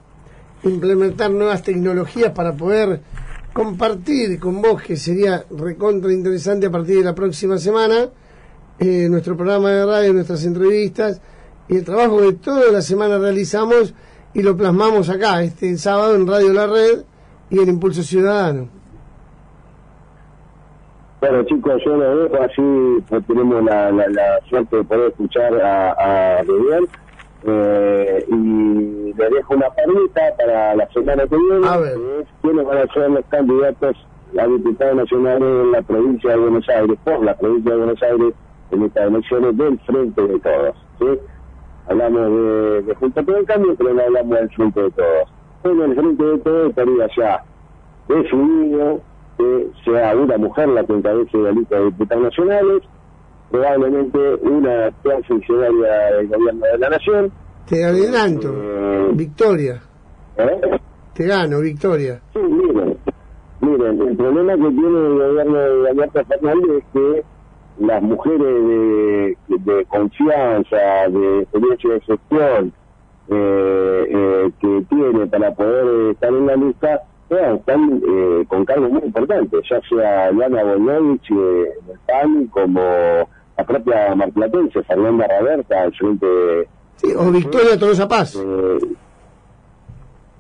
[0.64, 3.02] implementar nuevas tecnologías para poder
[3.54, 8.10] compartir con vos, que sería recontra interesante a partir de la próxima semana,
[8.80, 11.22] eh, nuestro programa de radio, nuestras entrevistas
[11.68, 13.94] y el trabajo que toda la semana realizamos
[14.34, 17.04] y lo plasmamos acá, este sábado en Radio La Red
[17.50, 18.70] y en Impulso Ciudadano.
[21.22, 26.38] Bueno, chicos, yo lo dejo así, tenemos la, la, la suerte de poder escuchar a,
[26.38, 26.88] a Rubén.
[27.46, 31.94] Eh, y le dejo una perlita para la semana que viene, A ver.
[31.96, 33.96] que es quiénes van a ser los candidatos
[34.38, 38.34] a diputados nacionales en la provincia de Buenos Aires, por la provincia de Buenos Aires,
[38.72, 40.76] en estas elecciones del Frente de Todos.
[41.00, 41.06] ¿sí?
[41.88, 45.30] Hablamos de, de Junta por el Cambio, pero no hablamos del Frente de Todos.
[45.64, 47.44] Bueno, el Frente de Todos estaría ya
[48.08, 49.02] definido
[49.38, 52.82] que sea una mujer la que encabece la lista de diputados nacionales,
[53.50, 57.32] probablemente una actual funcionaria del gobierno de la nación.
[57.68, 59.82] Te adelanto, Eh, Victoria,
[60.38, 60.80] ¿eh?
[61.14, 62.20] te gano, Victoria.
[62.34, 62.98] Sí, miren,
[63.62, 67.24] miren, el problema que tiene el gobierno de Alberto Fernández es que
[67.80, 70.78] las mujeres de, de confianza,
[71.10, 72.74] de experiencia de gestión
[73.30, 78.92] eh, eh, que tiene para poder estar en la lista, bueno, están eh, con cargos
[78.92, 81.74] muy importantes, ya sea Diana Bonovich eh,
[82.08, 88.38] PAN como la propia marplatense, Fernanda Raberta, al frente de, Sí, o Victoria Tolosa Paz.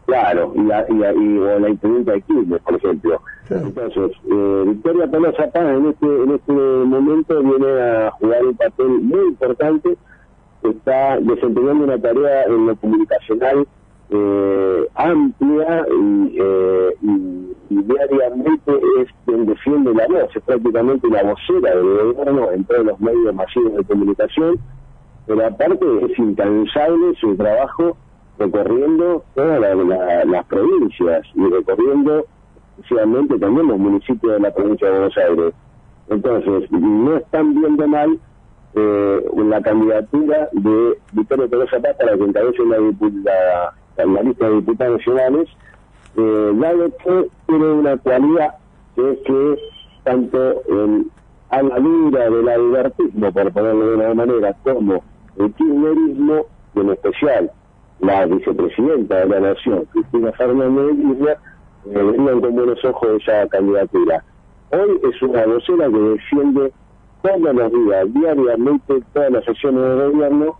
[0.09, 3.21] Claro, y la, y, la- y- o la intendente de Quilmes, por ejemplo.
[3.47, 3.65] Claro.
[3.67, 8.87] Entonces, eh, Victoria Tolosa Paz en este, en este momento viene a jugar un papel
[8.89, 9.97] muy importante,
[10.63, 13.65] está desempeñando una tarea en lo comunicacional
[14.11, 21.23] eh, amplia y, eh, y, y diariamente es quien defiende la voz, es prácticamente la
[21.23, 24.59] vocera del gobierno en todos los medios masivos de comunicación
[25.27, 27.95] pero aparte es incansable su trabajo
[28.39, 32.25] recorriendo todas la- la- las provincias y recorriendo
[32.77, 35.53] especialmente también los municipios de la provincia de Buenos Aires.
[36.09, 38.17] Entonces, no están viendo mal
[38.75, 44.55] eh, la candidatura de Victoria Tolosa Paz para que encabece la, dipu- la lista de
[44.57, 45.49] diputados nacionales,
[46.15, 48.55] eh, dado que tiene una cualidad
[48.95, 49.59] que es que
[50.03, 50.37] tanto
[50.69, 51.07] el,
[51.49, 55.03] a la dura del libertismo, por ponerlo de una manera, como
[55.37, 57.51] el kirchnerismo, en especial
[58.01, 61.37] la vicepresidenta de la Nación, Cristina Fernández de Kirchner,
[61.91, 64.23] eh, con buenos ojos esa candidatura.
[64.71, 66.73] Hoy es una docena que defiende
[67.21, 70.59] todos los días, diariamente, todas las sesiones de gobierno,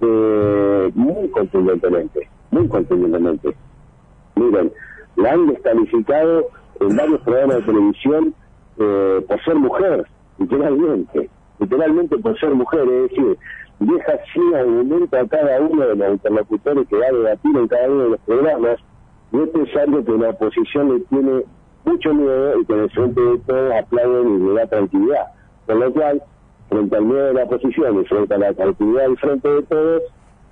[0.00, 3.54] eh, muy contundentemente, muy contundentemente.
[4.34, 4.72] Miren,
[5.16, 6.46] la han descalificado
[6.80, 8.34] en varios programas de televisión
[8.78, 10.06] eh, por ser mujer,
[10.38, 13.38] literalmente, literalmente por ser mujer, es decir,
[13.80, 17.88] deja sin argumento a cada uno de los interlocutores que va a debatir en cada
[17.88, 18.78] uno de los programas,
[19.32, 21.44] y esto es algo que la oposición le tiene
[21.84, 25.26] mucho miedo y que en el frente de todos aplauden y le da tranquilidad.
[25.66, 26.22] Por lo cual,
[26.68, 30.02] frente al miedo de la oposición y frente a la tranquilidad del frente de todos,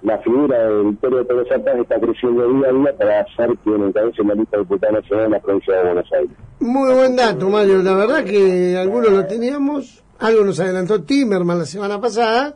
[0.03, 4.23] la figura de Victoria Pérez Paz está creciendo día a día para ser quien encabece
[4.23, 6.31] la lista de diputados nacional en la provincia de Buenos Aires.
[6.61, 7.83] Muy buen dato, Mario.
[7.83, 12.55] La verdad que algunos lo teníamos, algo nos adelantó Timerman la semana pasada,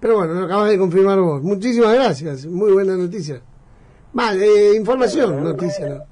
[0.00, 1.42] pero bueno, lo acabas de confirmar vos.
[1.42, 3.40] Muchísimas gracias, muy buena noticia.
[4.12, 6.10] Vale, eh, información, noticia, ¿no?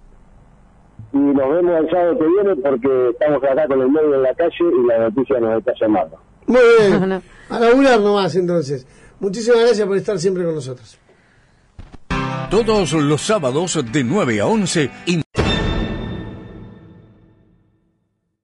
[1.13, 4.35] Y nos vemos el sábado que viene porque estamos acá con el medio en la
[4.35, 6.19] calle y la noticia nos está llamando.
[6.47, 8.87] Muy bien, a laburar nomás entonces.
[9.21, 10.99] Muchísimas gracias por estar siempre con nosotros.
[12.51, 14.91] Todos los sábados de 9 a 11.